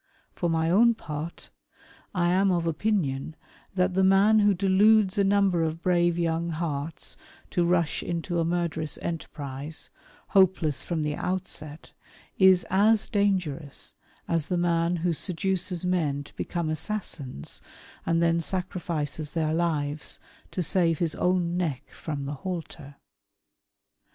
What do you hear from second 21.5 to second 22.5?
neck from the